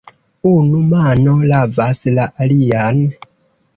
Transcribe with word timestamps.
Unu 0.51 0.79
mano 0.93 1.35
lavas 1.51 2.03
la 2.19 2.27
alian. 2.47 3.05